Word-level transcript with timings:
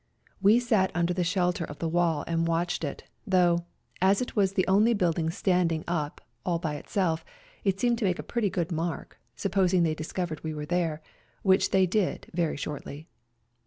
We 0.41 0.59
sat 0.59 0.89
under 0.95 1.13
the 1.13 1.23
shelter 1.23 1.63
of 1.63 1.77
the 1.77 1.87
wall 1.87 2.23
and 2.25 2.47
watched 2.47 2.83
it, 2.83 3.03
though, 3.27 3.65
as 4.01 4.19
it 4.19 4.35
was 4.35 4.53
the 4.53 4.65
only 4.67 4.95
building 4.95 5.29
standing 5.29 5.83
up 5.87 6.21
all 6.43 6.57
by 6.57 6.73
itself, 6.77 7.23
it 7.63 7.79
seemed 7.79 7.99
to 7.99 8.05
make 8.05 8.17
a 8.17 8.23
pretty 8.23 8.49
good 8.49 8.71
mark, 8.71 9.19
supposing 9.35 9.83
they 9.83 9.93
discovered 9.93 10.43
we 10.43 10.55
were 10.55 10.65
there, 10.65 11.03
which 11.43 11.69
they 11.69 11.85
did 11.85 12.31
very 12.33 12.57
shortly. 12.57 13.09